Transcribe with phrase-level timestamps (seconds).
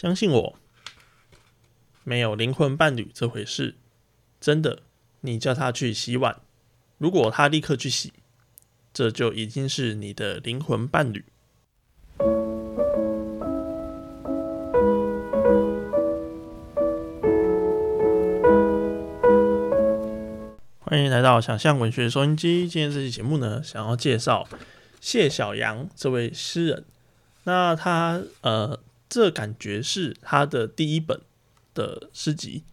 [0.00, 0.56] 相信我，
[2.04, 3.74] 没有灵魂伴侣这回事。
[4.40, 4.82] 真的，
[5.22, 6.36] 你叫他去洗碗，
[6.98, 8.12] 如果他立刻去洗，
[8.94, 11.24] 这就已经是你的灵魂伴侣。
[20.78, 22.68] 欢迎来到想象文学收音机。
[22.68, 24.46] 今天这期节目呢，想要介绍
[25.00, 26.84] 谢小阳这位诗人。
[27.42, 28.77] 那他呃。
[29.08, 31.20] 这感觉是他的第一本
[31.74, 32.64] 的诗集，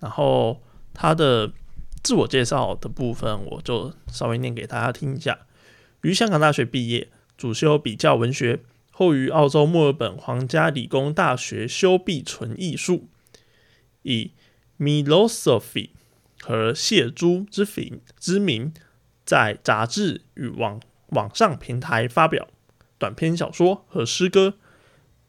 [0.00, 1.52] 然后他的
[2.02, 5.46] 自我介绍的部分，我就稍微念给大家听一下。
[6.02, 8.60] 于香港大学毕业，主修比较文学，
[8.90, 13.08] 后于澳洲墨尔本皇家理工大学修毕纯艺术，
[14.02, 14.32] 以
[14.78, 15.90] Milosophy
[16.40, 18.74] 和谢珠之名之名，
[19.24, 22.48] 在杂志与网网上平台发表
[22.98, 24.54] 短篇小说和诗歌。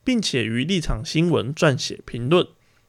[0.05, 2.47] 并且于立场新闻撰写评论，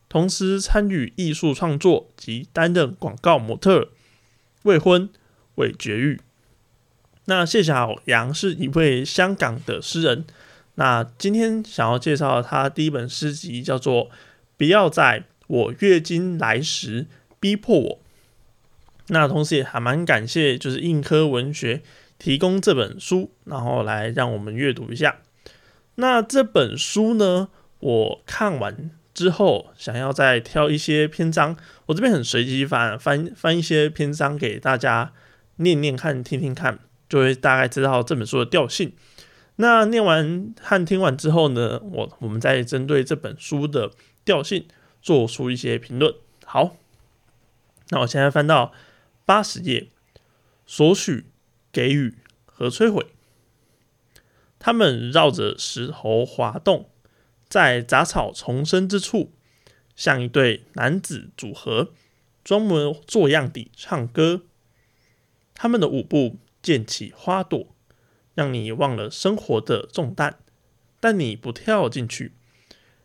[0.08, 3.88] 同时参与艺术创作及担任广告模特。
[4.62, 5.08] 未婚，
[5.56, 6.20] 未绝育。
[7.24, 10.24] 那谢小阳是一位香港的诗人。
[10.74, 14.04] 那今天想要介绍他第一本诗集，叫做
[14.56, 17.06] 《不要在我月经来时
[17.40, 17.88] 逼迫我》。
[19.08, 21.82] 那同时也还蛮感谢，就是硬科文学
[22.18, 25.18] 提供这本书，然后来让我们阅读一下。
[25.96, 27.48] 那这本书呢？
[27.78, 35.12] 我看完之后，想要再挑一些篇章，我这边很随机翻翻翻一些篇章给大家
[35.56, 38.94] 念念看、听听看，就会大概知道这本书的调性。
[39.56, 43.90] 那念完和听完之后呢，我 我们再针对这本书的
[44.24, 44.66] 调性
[45.02, 46.14] 做出一些评论。
[46.44, 46.76] 好，
[47.90, 48.72] 那我现在翻到
[49.24, 49.88] 八十页，
[50.66, 51.26] 索取、
[51.70, 53.06] 给予和摧毁。
[54.66, 56.90] 他们绕着石头滑动，
[57.48, 59.32] 在杂草丛生之处，
[59.94, 61.92] 像一对男子组合，
[62.42, 64.42] 装模作样地唱歌。
[65.54, 67.68] 他们的舞步溅起花朵，
[68.34, 70.40] 让你忘了生活的重担。
[70.98, 72.32] 但你不跳进去，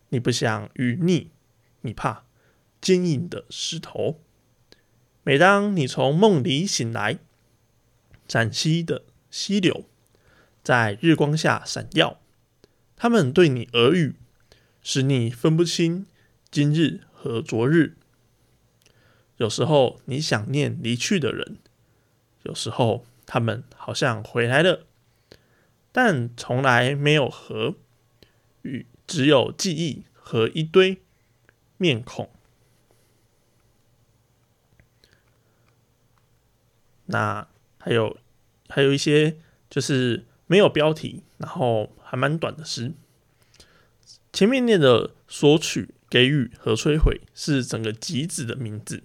[0.10, 1.30] 你不想与逆，
[1.82, 2.26] 你怕
[2.82, 4.20] 坚硬的石头。
[5.22, 7.20] 每当你从梦里醒来，
[8.28, 9.86] 陕西的溪流。
[10.64, 12.20] 在日光下闪耀，
[12.96, 14.16] 他们对你耳语，
[14.84, 16.06] 使你分不清
[16.52, 17.98] 今日和昨日。
[19.38, 21.58] 有时候你想念离去的人，
[22.44, 24.86] 有时候他们好像回来了，
[25.92, 27.76] 但从来没有和
[28.62, 31.02] 与，只有记忆和一堆
[31.78, 32.30] 面孔。
[37.08, 37.48] 那
[37.80, 38.18] 还有
[38.70, 40.26] 还有一些就是。
[40.52, 42.92] 没有标题，然后还蛮短的诗。
[44.34, 49.02] 前面念的索取、给予和摧毁是整个集子的名字。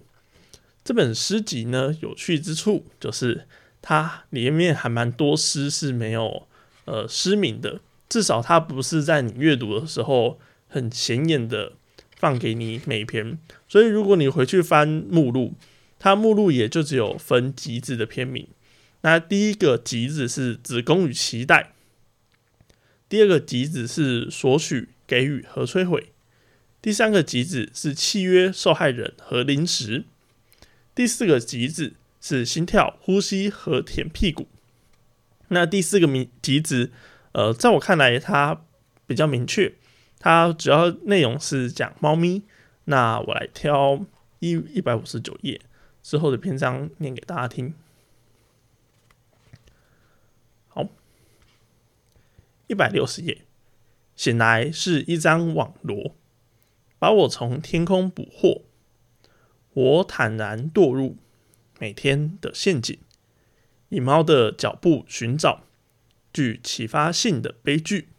[0.83, 3.47] 这本诗集呢，有趣之处就是
[3.81, 6.45] 它里面还蛮多诗是没有
[6.83, 10.37] 呃诗名的，至少它不是在你阅读的时候
[10.67, 11.71] 很显眼的
[12.17, 13.39] 放给你每篇。
[13.69, 15.53] 所以如果你回去翻目录，
[15.97, 18.45] 它目录也就只有分集子的篇名。
[19.07, 21.71] 那第一个集子是子宫与脐带，
[23.07, 26.11] 第二个集子是索取、给予和摧毁，
[26.81, 30.03] 第三个集子是契约、受害人和临时，
[30.93, 34.45] 第四个集子是心跳、呼吸和舔屁股。
[35.47, 36.91] 那第四个名集子，
[37.31, 38.61] 呃，在我看来它
[39.05, 39.73] 比较明确，
[40.19, 42.43] 它主要内容是讲猫咪。
[42.83, 44.05] 那我来挑
[44.39, 45.61] 一一百五十九页
[46.03, 47.73] 之后的篇章念给大家听。
[52.67, 53.45] 一百六十页，
[54.15, 56.15] 醒来是一张网罗，
[56.99, 58.63] 把我从天空捕获。
[59.73, 61.15] 我坦然堕入
[61.79, 62.97] 每天的陷阱，
[63.89, 65.63] 以猫的脚步寻找
[66.33, 68.09] 具启发性的悲剧。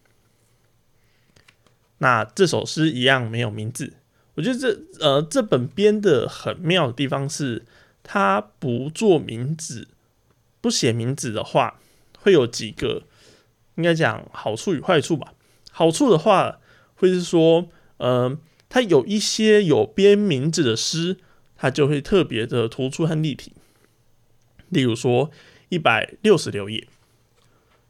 [1.99, 3.95] 那这首诗一样没有名字。
[4.37, 7.67] 我觉得这呃这本编的很妙的地方是，
[8.03, 9.89] 它不做名字，
[10.61, 11.81] 不写名字的话，
[12.19, 13.03] 会有几个。
[13.79, 15.33] 应该讲好处与坏处吧。
[15.71, 16.59] 好处的话，
[16.97, 18.37] 会是说，呃，
[18.69, 21.17] 它有一些有编名字的诗，
[21.57, 23.53] 它就会特别的突出和立体。
[24.69, 25.31] 例如说，
[25.69, 26.89] 一百六十六页，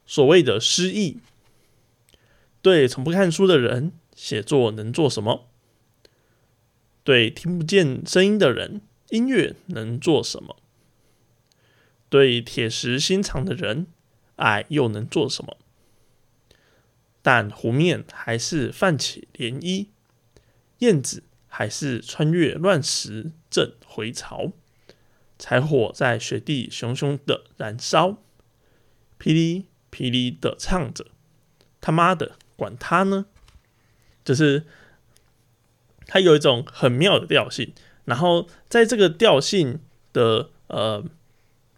[0.05, 1.21] 所谓的诗意，
[2.61, 5.49] 对从不看书的人，写作能做什么？
[7.03, 10.57] 对听不见声音的人，音乐能做什么？
[12.11, 13.87] 对铁石心肠的人，
[14.37, 15.57] 爱又能做什么？
[17.31, 19.89] 但湖面还是泛起涟漪，
[20.79, 24.53] 燕子还是穿越乱石阵回巢？
[25.39, 28.17] 柴火在雪地熊熊的燃烧，
[29.19, 31.09] 噼里噼里的唱着，
[31.83, 33.27] 他妈的，管他呢！
[34.25, 34.65] 就是
[36.07, 37.75] 它有一种很妙的调性，
[38.07, 39.81] 然后在这个调性
[40.15, 41.05] 的呃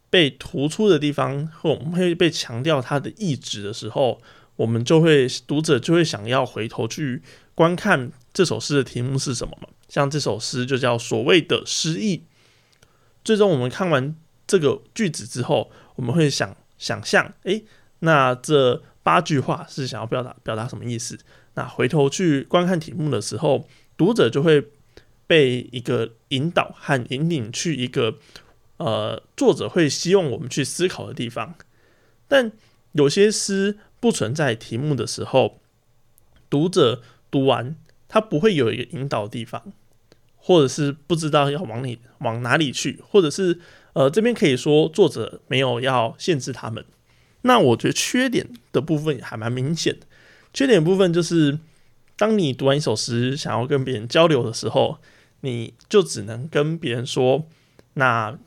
[0.08, 4.22] 被突出的地方，或我们会被强调它的意志的时候，
[4.60, 7.22] 我们就会读者就会想要回头去
[7.54, 9.66] 观看这首诗的题目是什么嘛？
[9.88, 12.24] 像这首诗就叫所谓的诗意。
[13.24, 14.14] 最终，我们看完
[14.46, 17.64] 这个句子之后，我们会想想象，诶，
[18.00, 21.18] 那这八句话是想要表达表达什么意思？
[21.54, 23.66] 那回头去观看题目的时候，
[23.96, 24.62] 读者就会
[25.26, 28.18] 被一个引导和引领去一个
[28.76, 31.54] 呃，作者会希望我们去思考的地方。
[32.28, 32.52] 但
[32.92, 35.60] 有些诗不存在题目的时候，
[36.48, 37.76] 读者读完，
[38.08, 39.72] 他不会有一个引导地方。
[40.42, 43.60] 或者是不知道要往里往哪里去，或者是
[43.92, 46.82] 呃这边可以说作者没有要限制他们。
[47.42, 50.06] 那我觉得缺点的部分还蛮明显的。
[50.54, 51.58] 缺点部分就是，
[52.16, 54.98] 当你读完一首诗，想要跟别人交流的时候，
[55.42, 57.46] 你就只能跟别人说
[57.94, 58.38] ：“那，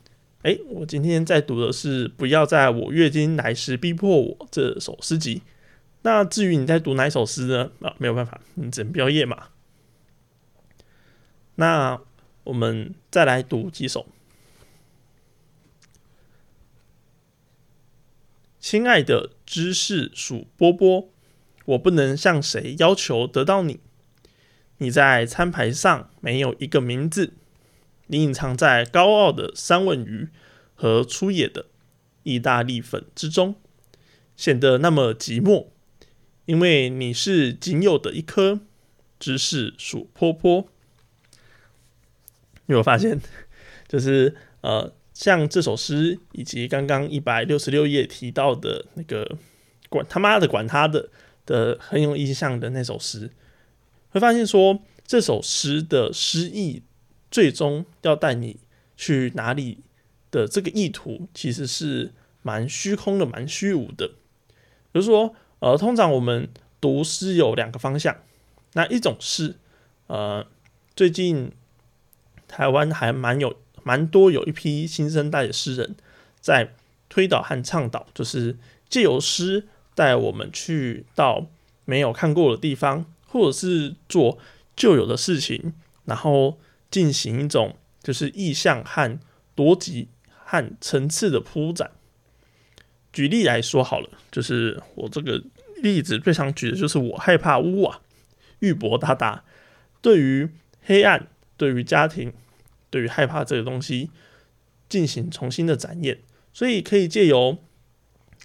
[0.43, 5.41] 哎，我今天在读的是不要在我月经来时逼迫我这首诗集。”
[6.05, 7.71] 那至于你在读哪一首诗呢？
[7.79, 9.47] 啊，没有办法，你只能标页嘛。
[11.55, 12.01] 那
[12.43, 14.05] 我们再来读几首。
[18.59, 21.09] 亲爱的芝士鼠波波，
[21.63, 23.79] 我不能向谁要求得到你。
[24.79, 27.33] 你在餐牌上没有一个名字，
[28.13, 30.29] 你隐藏在高傲的三文鱼
[30.75, 31.65] 和粗野的
[32.21, 33.55] 意大利粉之中，
[34.37, 35.69] 显得那么寂寞，
[36.45, 38.59] 因为你是仅有的一颗
[39.19, 40.69] 芝士鼠坡坡。
[42.67, 43.19] 你有发现，
[43.89, 49.37] 就是呃，像这首诗以及刚刚一百六十六页提到的那个
[49.89, 51.09] “管他妈的管他的”
[51.47, 53.31] 的很有印象的那首诗，
[54.09, 56.83] 会发现说这首诗的诗意
[57.33, 58.59] 最终要带你
[58.95, 59.79] 去哪里
[60.29, 62.13] 的这个意图，其实是
[62.43, 64.07] 蛮虚空的、蛮虚无的。
[64.93, 66.47] 比如说，呃，通常我们
[66.79, 68.15] 读诗有两个方向，
[68.73, 69.55] 那一种是
[70.07, 70.45] 呃，
[70.95, 71.51] 最近。
[72.45, 75.95] 台湾还蛮有蛮多有一批新生代的诗人，
[76.39, 76.75] 在
[77.09, 78.55] 推导和倡导，就是
[78.87, 79.65] 借由诗
[79.95, 81.47] 带我们去到
[81.85, 84.37] 没有看过的地方，或者是做
[84.75, 85.73] 旧有的事情，
[86.05, 86.59] 然后
[86.93, 89.19] 进行一种就是意象和
[89.55, 91.89] 逻辑和层次的铺展。
[93.11, 95.43] 举例来说好了，就是我这个
[95.81, 98.01] 例子最常举的就是我害怕乌啊，
[98.59, 99.43] 玉博大大
[100.01, 100.49] 对于
[100.83, 102.31] 黑暗，对于家庭。
[102.93, 104.11] 对于害怕这个东西
[104.87, 106.19] 进行重新的展演，
[106.53, 107.57] 所以可以借由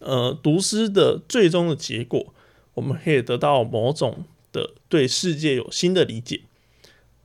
[0.00, 2.32] 呃读诗的最终的结果，
[2.72, 6.40] 我们可以得到某种的对世界有新的理解。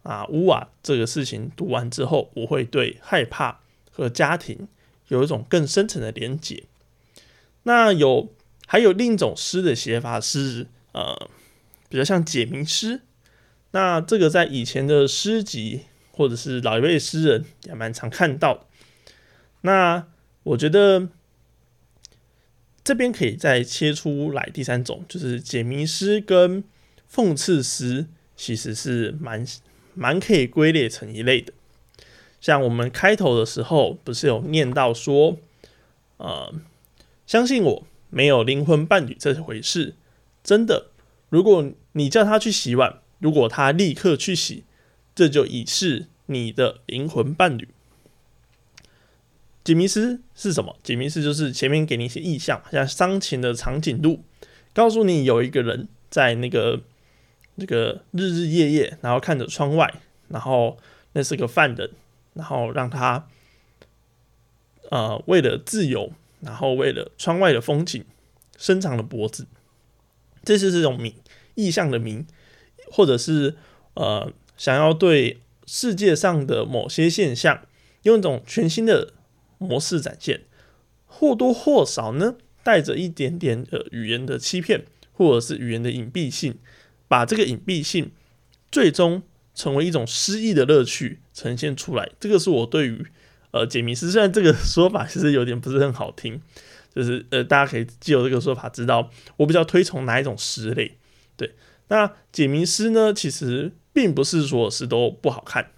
[0.04, 3.60] 啊，乌瓦这个事情读完之后，我会对害怕
[3.92, 4.68] 和家庭
[5.08, 6.64] 有一种更深层的连结。
[7.64, 8.32] 那有
[8.68, 11.30] 还有另一种诗的写法是呃
[11.90, 13.02] 比较像解谜诗，
[13.72, 15.82] 那这个在以前的诗集。
[16.16, 18.68] 或者是老一辈诗人也蛮常看到。
[19.62, 20.06] 那
[20.44, 21.10] 我觉得
[22.84, 26.64] 这边可以再切出来第三种，就是解谜诗跟
[27.12, 29.44] 讽刺诗，其实是蛮
[29.96, 31.54] 蛮可以归类成一类的。
[32.40, 35.38] 像我们开头的时候不是有念到说，
[36.18, 36.54] 呃，
[37.26, 39.96] 相信我没有灵魂伴侣这回事，
[40.44, 40.88] 真的。
[41.30, 44.64] 如果你叫他去洗碗，如果他立刻去洗。
[45.16, 47.68] 这就已是你的灵魂伴侣。
[49.64, 50.76] 解谜诗是什么？
[50.82, 54.24] 解谜诗就是前面给你一些意象，像伤情的长颈鹿，
[54.74, 56.82] 告诉你有一个人在那个
[57.58, 59.94] 这个日日夜夜，然后看着窗外，
[60.28, 60.78] 然后
[61.14, 61.92] 那是个犯人，
[62.34, 63.28] 然后让他
[64.90, 68.04] 呃为了自由，然后为了窗外的风景，
[68.58, 69.48] 伸长了脖子。
[70.44, 71.14] 这是这种名
[71.56, 72.26] 意象的名，
[72.92, 73.56] 或者是
[73.96, 74.32] 呃。
[74.56, 77.66] 想要对世界上的某些现象
[78.04, 79.12] 用一种全新的
[79.58, 80.42] 模式展现，
[81.08, 86.60] 或多或少呢带着一点点的语言的欺骗，或者是语言的隐蔽性，
[87.08, 88.12] 把这个隐蔽性
[88.72, 92.10] 最终成为一种诗意的乐趣呈现出来。
[92.20, 93.06] 这个是我对于
[93.52, 96.42] 呃解谜诗，虽然这个说法其实有点不是很好听，
[96.94, 100.98] 就是呃大家可以借由这个说法知道我比较推崇哪一种诗类。
[101.36, 101.56] 对，
[101.88, 103.74] 那解谜诗呢，其实。
[103.96, 105.70] 并不是所有诗都不好看，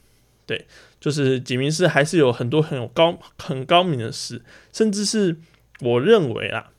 [0.45, 0.67] 对，
[1.01, 4.41] 就是解明诗还是有很多很有高很高明的诗，
[4.71, 5.37] 甚至是
[5.81, 6.71] 我认为啊，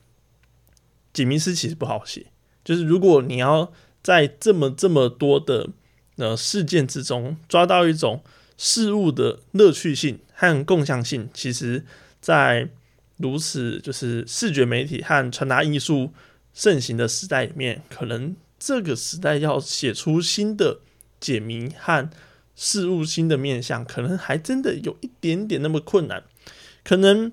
[1.13, 2.29] 解明诗其实不好写，
[2.65, 3.71] 就是如果你要
[4.07, 5.71] 在这么这么多的
[6.15, 8.23] 呃事件之中抓到一种
[8.57, 11.85] 事物的乐趣性和共向性，其实
[12.21, 12.69] 在
[13.17, 16.13] 如此就是视觉媒体和传达艺术
[16.55, 20.79] 盛行的时代里面，可能这个时代要写出新的。
[21.19, 22.11] 解谜和
[22.55, 26.23] 事物新的面向，可能还真的有一点点那么困难。
[26.85, 27.33] 可能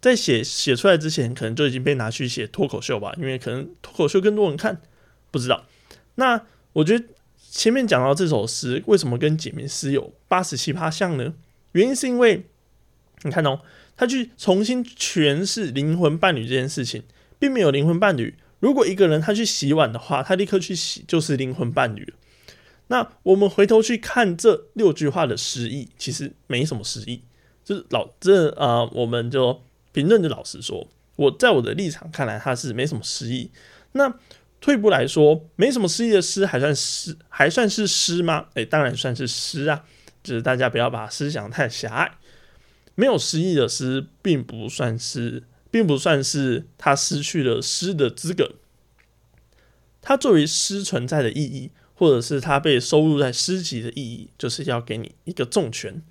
[0.00, 4.82] 在写写出来之前，可能就已经被拿去写脱口秀吧，因为可能脱口秀更多人看。
[5.30, 5.64] 不知道。
[6.20, 7.06] 那我觉得
[7.50, 11.32] 前面讲到这首诗，为什么跟解谜诗有八十七趴像呢？
[11.72, 12.44] 原因是因为
[13.22, 13.60] 你看哦，
[13.96, 17.04] 他去重新诠释灵魂伴侣这件事情，
[17.38, 18.34] 并没有灵魂伴侣。
[18.60, 22.12] 如果一个人他去洗碗的话，他立刻去洗就是灵魂伴侣。
[22.88, 27.22] 那我们回头去看这六句话的诗意，其实没什么诗意。
[27.64, 29.62] 就是老这啊，我们就
[29.92, 30.86] 评论的老实说，
[31.16, 33.50] 我在我的立场看来，它是没什么诗意。
[33.92, 34.12] 那
[34.60, 38.46] 退步来说，没什么诗意的诗，还算诗，还算是诗吗？
[38.54, 39.84] 诶，当然算是诗啊。
[40.22, 42.18] 就是大家不要把诗想太狭隘。
[42.94, 48.52] 没有诗意的诗，并不算是，并不算是他失去了诗的资格。
[50.02, 51.70] 它作为诗存在的意义。
[52.00, 56.02] 或者是它被收录在诗集的意义，就是要给你一个重拳。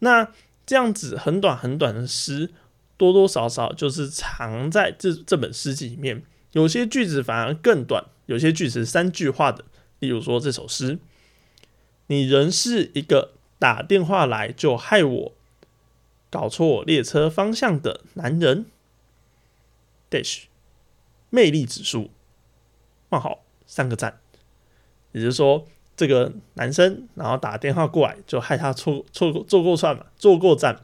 [0.00, 0.32] 那
[0.66, 2.50] 这样子很短很短的诗，
[2.96, 6.24] 多多少少就是藏在这这本诗集里面。
[6.52, 9.64] 有些句子反而更短，有些句子三句话的。
[9.98, 10.98] 例如说这首诗
[12.08, 15.32] ：“你仍是一个打电话来就害我
[16.30, 18.66] 搞错列车方向的男人。”
[20.10, 20.44] dash
[21.28, 22.10] 魅力指数
[23.10, 24.18] 冒号三个赞。
[25.12, 25.66] 也就是说，
[25.96, 30.80] 这个男生然后打电话过来，就害他错错过坐过串嘛，坐过站。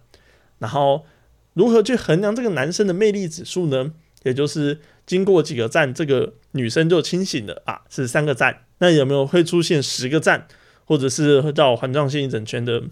[0.58, 1.06] 然后
[1.54, 3.94] 如何去衡量这个男生的魅力指数呢？
[4.24, 8.64] 也就是经过几个站，这个女生就清醒了啊，是三个站。
[8.78, 10.46] 那有没有会出现十个站，
[10.84, 12.82] 或者是绕环状线一整圈的？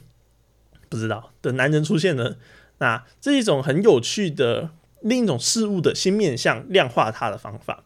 [0.88, 2.36] 不知道的男人出现呢？
[2.78, 7.82] 那这一种很有趣的另一种事物的新面向，量化它的方法。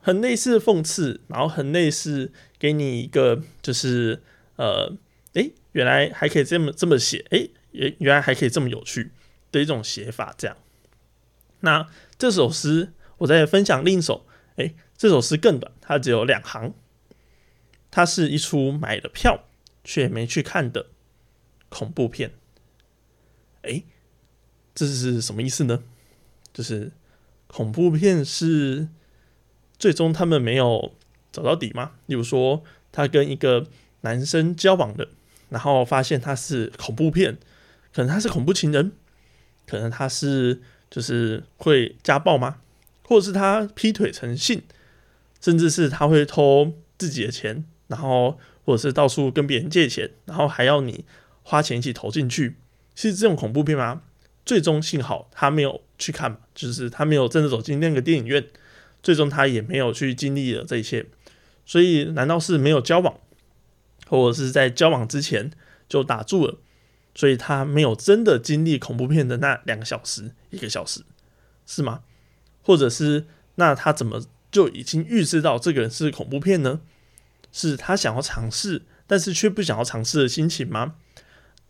[0.00, 4.20] 很类似讽刺，然后很类似给你一个，就是
[4.56, 4.92] 呃，
[5.34, 9.12] 诶，原来还可以这么这么写，诶，原原来还可以这么有趣
[9.50, 10.56] 的一种写法，这样。
[11.60, 14.26] 那这首诗，我再分享另一首，
[14.56, 16.74] 诶，这首诗更短，它只有两行，
[17.90, 19.44] 它是一出买了票
[19.82, 20.86] 却没去看的
[21.68, 22.32] 恐怖片。
[23.62, 23.84] 诶，
[24.74, 25.82] 这是什么意思呢？
[26.52, 26.92] 就是
[27.46, 28.88] 恐怖片是。
[29.78, 30.94] 最终他们没有
[31.32, 31.94] 找到底吗？
[32.06, 32.62] 例如说，
[32.92, 33.66] 他跟一个
[34.02, 35.08] 男生交往的，
[35.48, 37.36] 然后发现他是恐怖片，
[37.92, 38.92] 可能他是恐怖情人，
[39.66, 42.60] 可能他是就是会家暴吗？
[43.02, 44.62] 或者是他劈腿成性，
[45.40, 51.04] 甚至是他会偷自己的钱，然后或者是到处跟别人借钱，然后还要你
[51.42, 52.56] 花钱一起投进去，
[52.94, 54.02] 是这种恐怖片吗？
[54.44, 58.46] 最终幸好他没有去看，就是他没有真的走进那个电影院。
[59.02, 61.04] 最终他也没有去经历了这一切，
[61.66, 63.18] 所以难道是没有交往，
[64.06, 65.50] 或者是在交往之前
[65.88, 66.58] 就打住了？
[67.12, 71.00] 所以他没有真的经历恐怖片的那两个小时、一个小时，
[71.66, 72.02] 是吗？
[72.62, 73.26] 或者是
[73.56, 76.80] 那他怎么就已经预知到这个人是恐怖片呢？
[77.52, 80.94] 是他想要尝试，但是却不想要尝试的心情吗？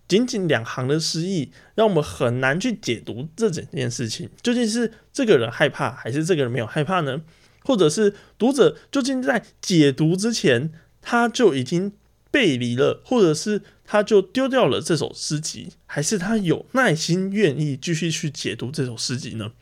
[0.06, 7.22] 仅仅两行的诗意，让我们很难去解读这整件事情究竟是这个人害怕，还是这个人没有害怕呢？
[7.64, 11.92] 或者是读者究竟在解读之前，他就已经
[12.30, 19.52] 背离了，或者是他就丢掉了这首诗集，还是他有耐心愿意继续去解读这首诗集呢？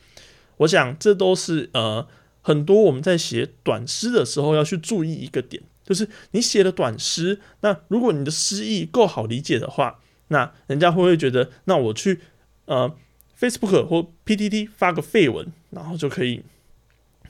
[0.61, 2.07] 我想这都是呃
[2.41, 9.99] 很多我们在写短诗的时候要去注意一个点，就是你写了短诗，那如果你的诗意够好理解的话。
[10.33, 12.21] 那人家会不会觉得，那我去
[12.63, 12.95] 呃
[13.37, 16.41] Facebook 或 PTT 发个废文，然后就可以，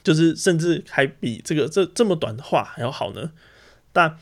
[0.04, 3.32] 就是甚至还比这个这这么短的话还要好呢？
[3.92, 4.20] 但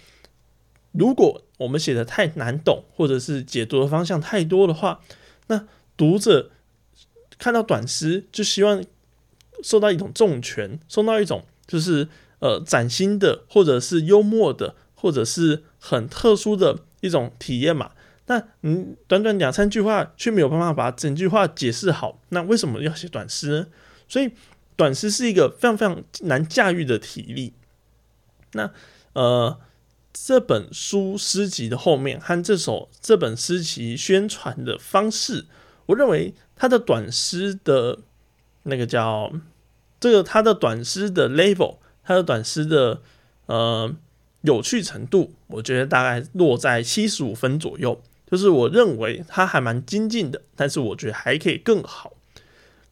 [0.93, 5.01] 如果我们写的太难懂，或者是解读的方向太多的话，
[5.47, 6.49] 那读者
[7.37, 8.81] 看到短诗就希望
[9.63, 12.07] 受到一种重拳，受到一种就是
[12.39, 17.91] 呃崭新的，或者是幽默的，或者是很特殊的一种体验嘛。
[18.27, 23.67] 那你短短两三句话却没有办法把整句话解释好，那为什么要写短诗呢？
[24.07, 24.31] 所以
[24.75, 27.53] 短诗是一个非常非常难驾驭的体力。
[28.53, 28.71] 那
[29.13, 29.59] 呃，
[30.13, 35.45] 这本书诗集的后面和这首这本诗集宣传的方式，
[35.87, 37.99] 我认为他的短诗的
[38.63, 39.31] 那个叫
[39.99, 43.01] 这个他的短诗的 level，他的短诗的
[43.45, 43.93] 呃
[44.41, 48.01] 有趣程度，我觉得大概落在七十五分左右。
[48.29, 52.13] 就是我认为他还蛮精进的，但是我觉得还可以更好。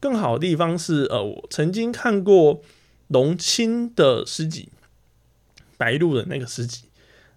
[0.00, 2.60] 更好的地方是，呃，我曾经看过
[3.06, 4.68] 龙青的诗集，
[5.76, 6.86] 白鹿的那个诗集，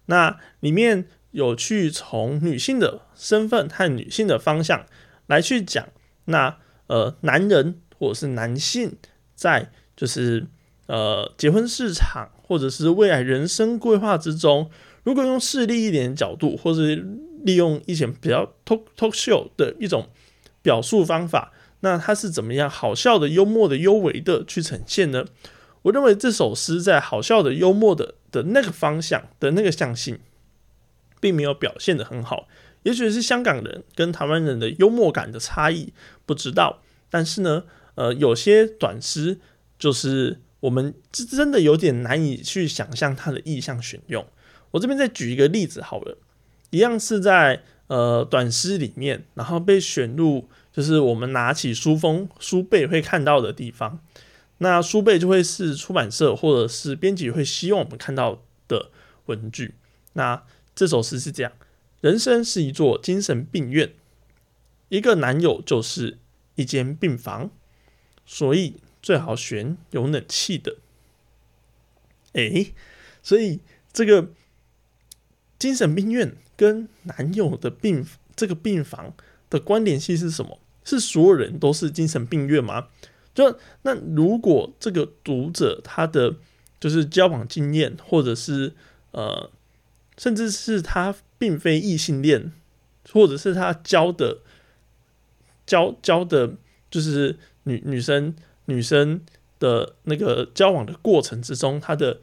[0.06, 4.84] 那里面有去从女性的身份和女性的方向
[5.28, 5.88] 来去讲，
[6.24, 6.56] 那
[6.88, 8.96] 呃，男人或者是男性
[9.36, 10.44] 在就是
[10.86, 14.68] 呃结婚市场或者是未来人生规划之中，
[15.04, 16.80] 如果用势利一点的角度，或者
[17.44, 20.08] 利用一些比较 talk talk show 的一种
[20.62, 25.26] 表述方法，那它是怎么样好笑的、幽默的、幽微的去呈现呢？
[25.82, 30.18] 我认为这首诗在好笑的、幽默的的那个方向的那个向性，
[31.20, 32.48] 并没有表现的很好。
[32.82, 35.92] 也许是香港人跟台湾人的幽默感的差异，
[36.26, 36.82] 不知道。
[37.10, 39.38] 但是呢，呃，有些短诗
[39.78, 44.26] 就是我们真的有点难以去想象它的意象选用。
[44.70, 46.18] 我这边再举一个例子好了。
[46.70, 54.00] 一样是在呃短诗里面，然后被选入，就是我们拿起书封书背会看到的地方。
[54.58, 58.90] 那书背就会是出版社或者是编辑会希望我们看到的
[59.26, 59.74] 文具。
[60.14, 60.42] 那
[60.74, 61.52] 这首诗是这样：
[62.00, 63.92] 人生是一座精神病院，
[64.88, 66.16] 一个男友就是
[66.54, 67.50] 一间病房，
[68.26, 70.76] 所以最好选有冷气的。
[72.32, 72.72] 诶，
[73.22, 73.60] 所以
[73.92, 74.30] 这个
[75.58, 76.36] 精神病院。
[76.54, 79.14] 跟男友的病这个病房
[79.50, 80.60] 的关联性是什么？
[80.84, 82.88] 是所有人都是精神病院吗？
[83.34, 86.36] 就那如果这个读者他的
[86.78, 88.74] 就是交往经验，或者是
[89.10, 89.50] 呃，
[90.16, 92.52] 甚至是他并非异性恋，
[93.10, 94.38] 或者是他交的
[95.66, 96.54] 交交的，
[96.88, 98.34] 就是女女生
[98.66, 99.22] 女生
[99.58, 102.20] 的那个交往的过程之中，她的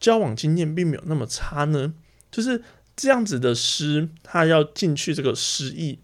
[0.00, 1.94] 交往经验并没有那么差呢？
[2.30, 2.62] 就是。
[3.00, 6.00] 这样子的诗，它要进去这个诗意，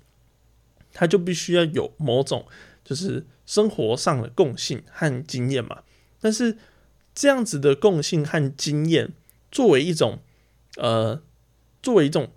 [0.92, 2.46] 它就必须要有某种
[2.84, 5.82] 就是生活上的共性和经验嘛。
[6.20, 6.56] 但是
[7.12, 9.12] 这样子的共性和经验，
[9.50, 10.20] 作为一种
[10.76, 11.20] 呃，
[11.82, 12.30] 作为一种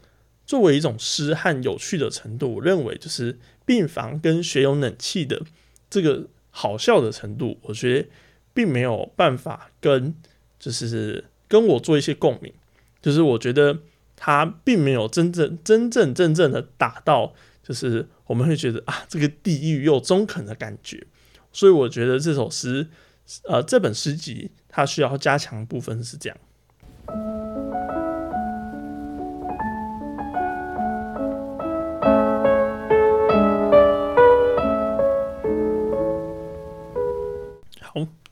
[0.47, 5.43] 作为一种诗和有趣的程度，我认为就是病房跟学有冷气的
[5.87, 6.27] 这个
[6.57, 8.09] 好笑的程度，我觉得
[8.53, 10.15] 并没有办法跟
[10.57, 12.51] 就是跟我做一些共鸣，
[13.01, 13.77] 就是我觉得。
[14.19, 21.05] 他并没有真正、真正、真正的打到，就是我们会觉得啊，这个地狱又中肯的感觉。
[21.51, 22.87] 所以我觉得这首诗，
[23.43, 26.37] 呃，这本诗集它需要加强部分是这样。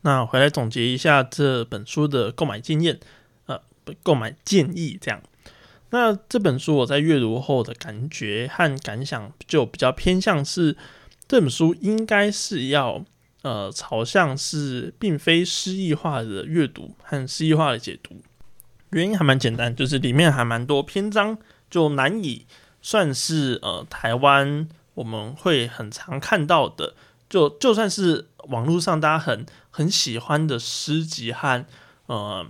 [0.05, 2.99] 那回来总结一下这本书的购买经验，
[3.47, 3.59] 呃，
[4.03, 5.19] 购买建议这样。
[5.89, 10.77] 那这本书我在阅读后的感觉和感想，就比较偏向是
[11.27, 13.03] 这本书应该是要
[13.41, 18.21] 呃朝向是并非诗意化的阅读和诗意化的解读。
[18.91, 21.35] 原因还蛮简单，就是里面还蛮多篇章
[21.71, 22.45] 就难以
[22.79, 26.93] 算是呃台湾我们会很常看到的，
[27.27, 29.43] 就就算是网络上大家很
[29.75, 31.65] 很喜欢的诗集和
[32.07, 32.45] 呃。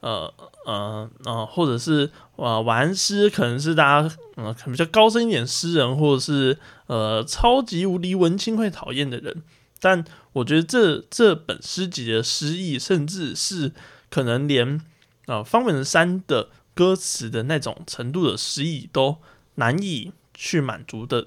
[0.00, 0.32] 呃
[0.64, 9.42] 呃呃，或者是呃玩诗，可能是大家嗯可能比较高深一点诗人，或者是呃超级无敌文青会讨厌的人。
[9.80, 13.72] 但我觉得这这本诗集的诗意，甚至是
[14.08, 14.80] 可能连
[15.26, 19.16] 啊方文山的歌词的那种程度的诗意都
[19.56, 21.26] 难以去满足的。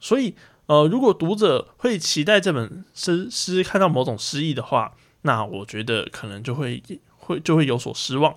[0.00, 0.34] 所以
[0.66, 6.82] 呃，如果读者会期待这本诗诗看到某种诗意的话，那我觉得可能就会。
[7.26, 8.36] 会就会有所失望。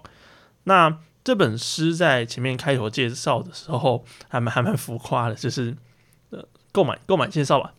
[0.64, 5.76] 那这本诗在前面开头介绍的时候，还蛮还蛮浮夸的，就是
[6.30, 7.74] 呃购买购买介绍吧，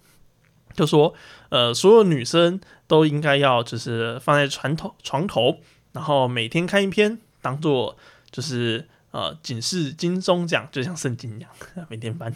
[0.75, 1.15] 就说
[1.49, 5.61] 呃所有女生都应该要就是放在床头床头，
[5.93, 7.97] 然后每天看一篇，当做
[8.31, 11.51] 就是呃警示金钟奖，就像圣经一样
[11.89, 12.31] 每天翻。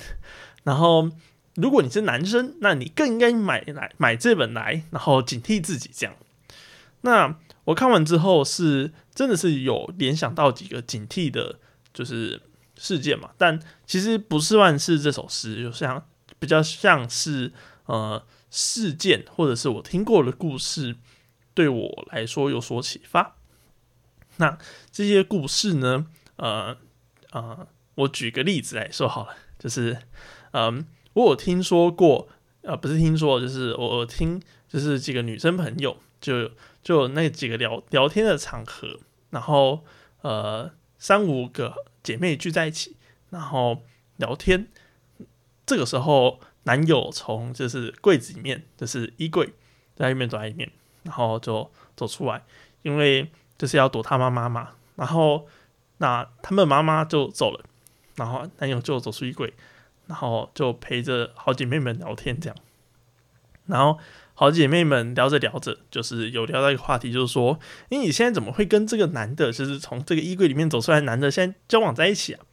[0.62, 1.10] 然后
[1.54, 6.16] 如果你是男生，那你更应该买来买这本来，然后警惕自己这样。
[7.02, 11.58] 那我看完之后是真的是有联想到几个警惕的，
[11.92, 12.40] 就是
[12.76, 13.30] 事件嘛。
[13.36, 16.06] 但其实不是万事这首诗，就像
[16.38, 17.52] 比较像是
[17.86, 20.96] 呃事件，或者是我听过的故事，
[21.54, 23.36] 对我来说有所启发。
[24.38, 24.56] 那
[24.90, 26.76] 这些故事呢，呃
[27.32, 29.98] 呃，我举个例子来说好了，就是
[30.52, 32.28] 嗯，我有听说过，
[32.62, 36.50] 呃，不是听说，就是我听，就是几个女生朋友，就
[36.82, 38.98] 就那几个聊聊天的场合，
[39.30, 39.84] 然后
[40.22, 42.96] 呃，三五个姐妹聚在一起，
[43.30, 43.82] 然后
[44.16, 44.68] 聊天，
[45.66, 49.52] 这个时候男友从就是柜子里面，就是衣柜
[49.96, 50.70] 在里面走在里面，
[51.02, 52.44] 然后就走出来，
[52.82, 55.46] 因为就是要躲他妈妈嘛，然后
[55.98, 57.64] 那他们妈妈就走了，
[58.16, 59.52] 然后男友就走出衣柜，
[60.06, 62.56] 然后就陪着好姐妹们聊天这样，
[63.66, 63.98] 然后
[64.34, 67.58] 好姐妹们聊着聊着，就是有聊到一个话题，就是说，
[67.90, 72.44] 诶，你现在怎么会跟这个男的，就是从这个衣柜里面走出来男的，现在交往在一起啊？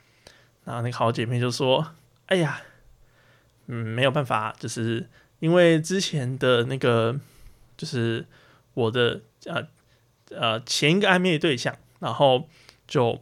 [0.65, 1.93] 然后那个好姐妹就说，
[2.27, 2.61] 哎呀，
[3.67, 5.09] 嗯，没有办法，就是
[5.39, 7.19] 因为之前的那个，
[7.75, 8.25] 就是
[8.75, 9.67] 我的呃
[10.29, 12.47] 呃前一个暧昧对象，然后
[12.87, 13.19] 就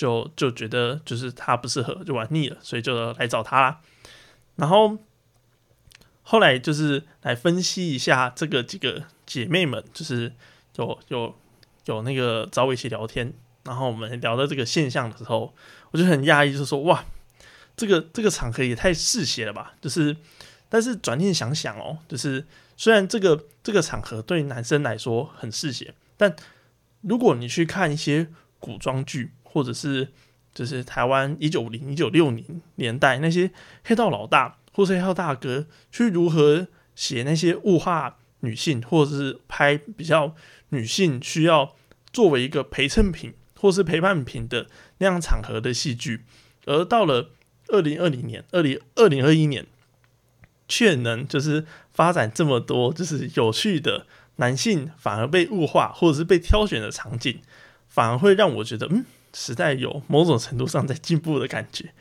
[0.00, 3.80] 就就觉得就是他不适合，就玩腻了，所以就来找他啦。
[4.56, 4.96] 然后
[6.22, 10.32] 后来就是来分析一下这个几个姐妹们，就是
[10.76, 11.36] 有有
[11.84, 13.34] 有那个找我一起聊天，
[13.64, 15.54] 然后我们聊到这个现象的时候，
[15.90, 17.04] 我就很讶异，就是说哇，
[17.76, 19.74] 这个这个场合也太嗜血了吧！
[19.82, 20.16] 就是，
[20.70, 26.34] 但是转念想想哦，就是虽然这个这个场合对男生来说很嗜血，但
[27.02, 30.08] 如果你去看一些古装剧，或者是
[30.54, 33.50] 就是台湾一九零、一九六零年代那些
[33.84, 40.34] 黑道老大或是黑道大哥去如何写那些物化女性，或者是拍比较
[40.70, 41.74] 女性需要
[42.12, 44.66] 作为一个陪衬品或是陪伴品的
[44.98, 46.24] 那样场合的戏剧，
[46.66, 47.30] 而到了
[47.68, 49.66] 二零二零年、二零二零二一年，
[50.66, 57.40] 却能就是发展这么多就是有趣的男性反而被物化或者是被挑选的场景，
[57.88, 59.04] 反而会让我觉得嗯。
[59.32, 61.92] 时代有某种程度上在进步的感觉。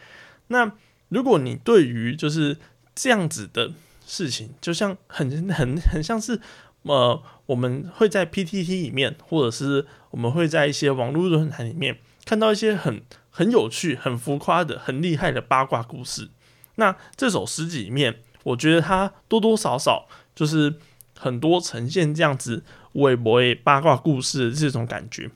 [0.47, 0.71] 那
[1.09, 2.57] 如果你对于就是
[2.95, 3.71] 这样子的
[4.05, 6.39] 事情，就像很很很像是
[6.83, 16.29] 呃，我们会在 PTT 里面，或者是我们会在一些网络论坛里面看到一些很很有趣、很浮夸的、很厉害的八卦故事。
[16.75, 20.75] 那这首诗集里面，我觉得它多多少少就是
[21.17, 22.63] 很多呈现这样子
[22.93, 25.29] 微博八卦故事的这种感觉。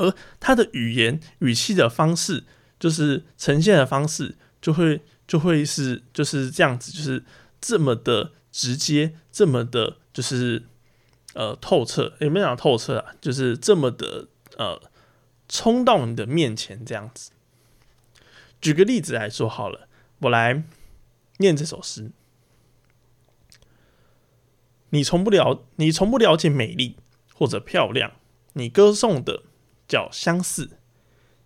[0.00, 2.44] 而他的语言语气的方式，
[2.78, 7.22] 就是呈现的方式，就会就会是就是这样子，就是
[7.60, 10.64] 这么的直接，这么的，就是
[11.34, 14.80] 呃透彻，也没讲透彻啊，就是这么的呃
[15.48, 17.30] 冲到你的面前这样子。
[18.60, 19.86] 举个例子来说好了，
[20.20, 20.64] 我来
[21.36, 22.10] 念这首诗。
[24.90, 26.96] 你从不了，你从不了解美丽
[27.34, 28.12] 或者漂亮，
[28.54, 29.44] 你歌颂的。
[29.90, 30.70] 较相似，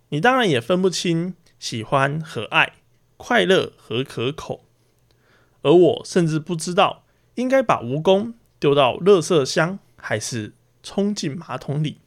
[0.09, 2.73] 你当然也分不清喜欢和爱，
[3.17, 4.63] 快乐和可口，
[5.63, 7.03] 而我甚至不知道
[7.33, 10.53] 应该把蜈蚣丢到垃圾箱，还是
[10.83, 11.97] 冲进马桶里。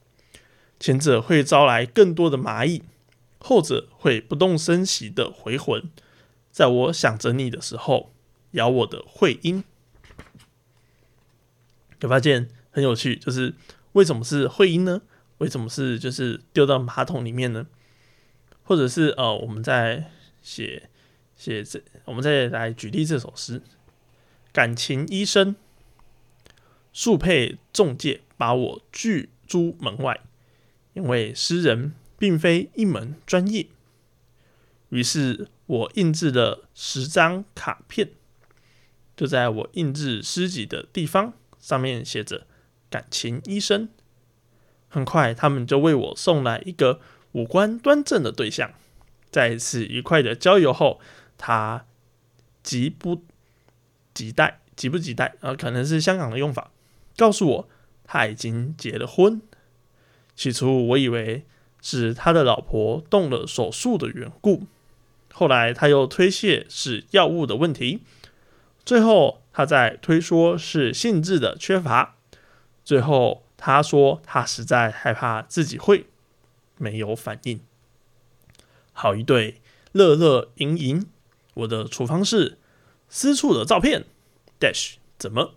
[0.79, 2.85] 前者会招来更多的蚂蚁，
[3.40, 5.90] 后者会不动声息的回魂，
[6.53, 8.12] 在我想着你的时候，
[8.53, 9.64] 咬我的会阴。
[11.98, 13.57] 有发现很有趣，就是
[13.94, 15.03] 为什么是会阴呢？
[15.38, 17.66] 为什么是就是丢到马桶里面呢？
[18.64, 20.11] 或者是呃，我们在
[20.42, 20.90] 写
[21.37, 23.62] 写这，我们再来举例这首诗：
[24.53, 25.57] 感情医生，
[26.92, 30.20] 速配中介把我拒诸门外，
[30.92, 33.68] 因为诗人并非一门专业。
[34.90, 38.11] 于是我印制了十张卡片，
[39.16, 42.46] 就在我印制诗集的地方，上面写着
[42.90, 43.88] “感情医生”。
[44.88, 47.01] 很快，他们就为我送来一个
[47.33, 48.72] 五官端正的对象。
[49.31, 51.01] 在一次愉快的交友后，
[51.37, 51.85] 他
[52.62, 53.22] 急不
[54.14, 56.70] 及待，急不及待，啊，可能是香港的用法，
[57.16, 57.68] 告诉我
[58.05, 59.42] 他已经结了婚。
[60.35, 61.44] 起初，我以为
[61.83, 64.64] 是他的老婆动了手术的缘故，
[65.33, 68.03] 后来他又推卸是药物的问题，
[68.87, 72.16] 最后他在推说是性质的缺乏，
[72.83, 73.44] 最后。
[73.59, 76.07] 他说：“他实在害怕自己会
[76.77, 77.61] 没有反应。”
[78.94, 79.61] 好一对
[79.92, 81.07] 乐乐盈盈，
[81.55, 82.57] 我的处方是
[83.09, 84.07] 私处的照片。
[84.61, 85.57] Dash 怎么？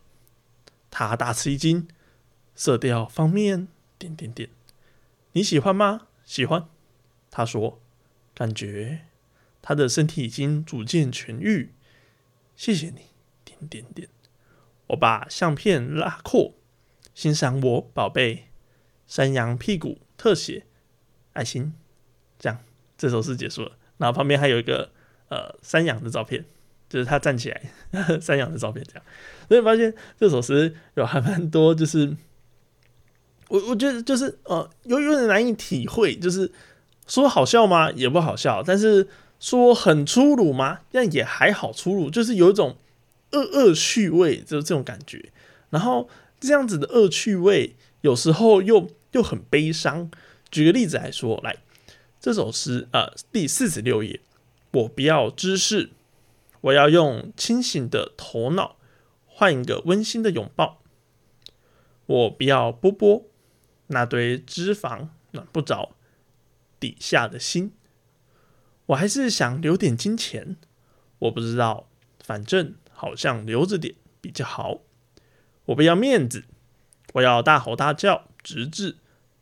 [0.90, 1.88] 他大吃一惊。
[2.56, 4.50] 色调方面，点点点。
[5.32, 6.08] 你喜欢吗？
[6.26, 6.68] 喜欢。
[7.30, 7.80] 他说
[8.36, 9.06] ：“感觉
[9.62, 11.72] 他的身体已经逐渐痊愈。”
[12.58, 13.06] 谢谢你。
[13.46, 14.10] 点点点。
[14.88, 16.54] 我把相片拉扩。
[17.22, 18.46] 欣赏我宝贝
[19.06, 20.64] 山羊屁股特写
[21.34, 21.72] 爱心
[22.40, 22.58] 这样
[22.98, 24.90] 这首诗结束了，然后旁边还有一个
[25.30, 26.44] 呃山羊的照片，
[26.90, 27.62] 就是他站起来
[28.20, 29.04] 山羊的照片这样，
[29.48, 32.18] 所以发现这首诗有还蛮多，就是
[33.50, 36.52] 我我觉得就是呃有有点难以体会，就是
[37.06, 37.92] 说好笑吗？
[37.92, 39.08] 也不好笑，但是
[39.40, 40.80] 说很粗鲁吗？
[40.92, 42.78] 但也还好粗鲁，就是有一种
[43.34, 45.32] 恶恶趣味，就是这种感觉。
[45.70, 46.10] 然后
[46.41, 50.10] 这样子的恶趣味，有时候又又很悲伤。
[50.49, 51.58] 举个例子来说，来。
[52.19, 54.19] 这首诗，呃，第四十六页，
[54.71, 55.91] 我不要知识，
[56.62, 58.77] 我要用清醒的头脑
[59.25, 60.82] 换一个温馨的拥抱。
[62.08, 63.25] 我不要波波，
[63.88, 65.95] 那堆脂肪暖不着
[66.80, 67.73] 底下的心。
[68.88, 70.58] 我还是想留点金钱，
[71.19, 71.88] 我不知道，
[72.19, 74.82] 反正好像留着点比较好。
[75.72, 76.44] 我不要面子，
[77.14, 78.98] 我要大吼大叫，直至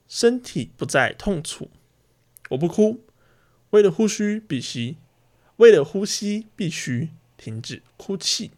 [0.07, 1.69] 身体不再痛楚。
[2.49, 3.03] 我不哭，
[3.71, 4.97] 为了呼吸必须，
[5.57, 8.51] 为了呼吸必须停止哭泣。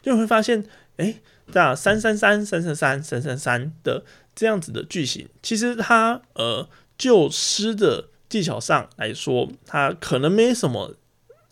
[0.00, 0.64] 就会发现，
[0.96, 1.20] 哎，
[1.52, 10.94] 这三三三三三三三三三的这样子的句型，其实它呃，就诗的技巧上来说，它可能没什么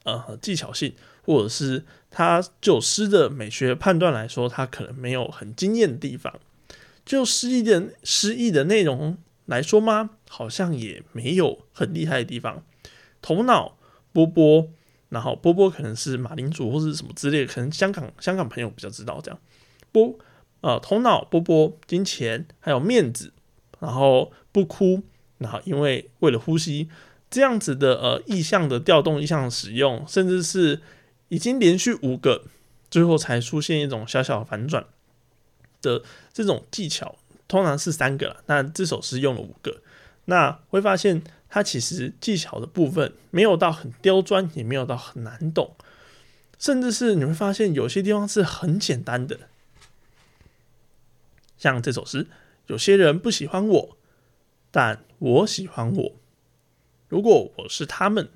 [0.04, 1.84] 呃技巧性，或者是
[2.16, 6.32] 他就诗的美学判断来说，他可能没有很惊艳的地方。
[7.04, 9.18] 就诗意的诗意的内容。
[9.44, 10.10] 来说吗？
[10.28, 12.64] 好像也没有很厉害的地方。
[13.22, 13.78] 头脑
[14.12, 14.68] 波波，
[15.10, 19.38] 然后波波可能是马铃薯或者什么之类，可能香港香港朋友比较知道这样。
[19.92, 20.18] 波
[20.62, 23.32] 呃，头脑波波，金钱还有面子，
[23.78, 25.02] 然后不哭，
[25.38, 26.88] 然后因为为了呼吸
[27.30, 30.80] 这样子的呃意象的调动、意象的使用，甚至是
[31.28, 32.44] 已经连续五个，
[32.90, 34.86] 最后才出现一种小小反转
[35.82, 37.16] 的这种技巧。
[37.48, 39.80] 通常是三个了，那这首诗用了五个，
[40.24, 45.76] 那会发现它其实技巧的部分没有到很刁钻，也没有到很难懂，
[46.58, 49.38] 甚至是你会发现有些地方是很简单的。
[51.56, 52.26] 像这首诗，
[52.66, 53.96] 有些人不喜欢我，
[54.72, 56.12] 但我喜欢我。
[57.08, 58.28] 如果我是他们，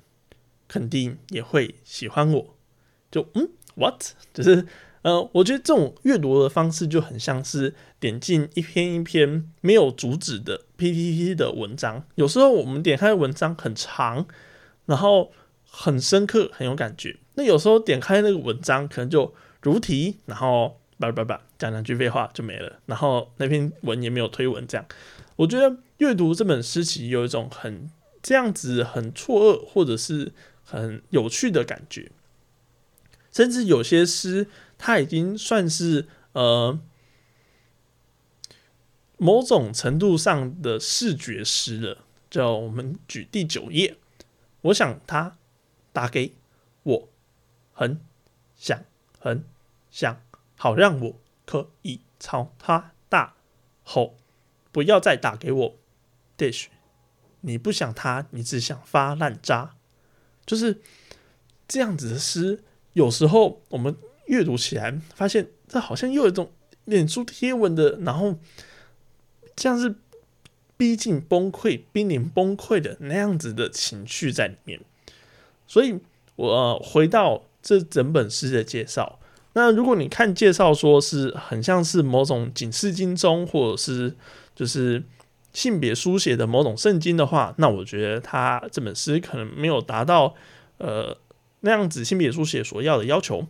[0.69, 2.55] 肯定也会喜欢我。
[3.11, 4.01] 就嗯，what？
[4.33, 4.65] 就是。
[5.03, 12.05] 呃，我觉得这种阅读的方式就很像是点进一篇一篇没有主旨的 PPT 的文章。
[12.13, 14.27] 有时候我们点开文章很长，
[14.85, 15.31] 然后
[15.67, 17.17] 很深刻，很有感觉。
[17.33, 24.63] 那有时候点开那个文章，可能就如题，然后叭叭叭讲两句废话就没了，然后那篇文也没有推文。
[24.67, 24.85] 这样，
[25.35, 27.89] 我觉得阅读这本诗集有一种很
[28.21, 30.31] 这样子很错愕或者是
[30.63, 32.11] 很有趣的感觉，
[33.31, 34.47] 甚至有些诗。
[34.83, 36.79] 它已经算是呃
[39.17, 41.99] 某种程度上的视觉诗了。
[42.31, 43.97] 就我们举第九页，
[44.61, 45.37] 我想他
[45.93, 46.33] 打给
[46.81, 47.09] 我，
[47.73, 48.01] 很
[48.55, 48.83] 想
[49.19, 49.43] 很
[49.91, 50.19] 想，
[50.57, 51.15] 好让我
[51.45, 53.35] 可以朝他大
[53.83, 54.17] 吼，
[54.71, 55.77] 不要再打给我。
[56.39, 56.69] Dish，
[57.41, 59.75] 你不想他，你只想发烂渣，
[60.43, 60.81] 就是
[61.67, 62.63] 这样子的诗。
[62.93, 63.95] 有时候我们。
[64.27, 66.49] 阅读起来，发现这好像又有一种
[66.85, 68.37] 脸书贴文的，然后
[69.57, 69.93] 像是
[70.77, 74.79] 逼近崩溃、濒临崩溃的那样子的情绪在里面。
[75.67, 75.99] 所以，
[76.37, 79.19] 我回到这整本诗的介绍。
[79.51, 84.15] 那如果你看介绍，说是很像是某种警示经中，或者是
[84.55, 85.03] 就是
[85.51, 90.33] 性别书写的某种圣经的话，那我觉得他这本诗可能没有达到
[90.77, 91.17] 呃
[91.61, 93.47] 那样子性别书写所要的要求。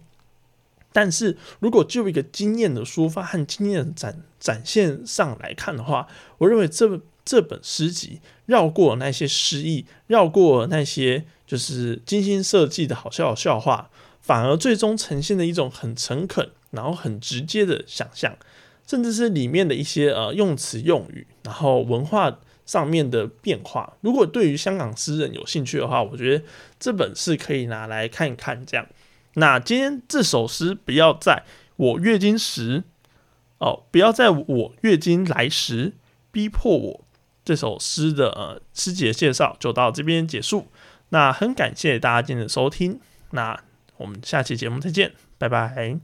[0.94, 6.08] 但是如果就一个经验的抒发和经验展展现上来看的话，
[6.40, 18.36] 我认为这这本诗集绕过那些诗意，绕过那些就是精心设计的好笑的笑话，反而最终呈现的一种很诚恳，然后很直接的想象，
[18.86, 22.40] 甚至是里面的一些呃用词用语，然后文化
[22.72, 26.46] 上面的变化，如果对于香港诗人有兴趣的话，我觉得
[26.80, 28.66] 这本是可以拿来看一看。
[28.66, 28.88] 这样，
[29.34, 31.44] 那今天这首诗不要在
[31.76, 32.86] 我月经时
[33.58, 35.92] 哦，不要在我月经来时
[36.32, 37.04] 逼迫我
[37.44, 40.68] 这首诗的呃诗节介绍就到这边结束。
[41.10, 43.62] 那很感谢大家今天的收听，那
[43.98, 46.00] 我们下期节目再见，拜拜。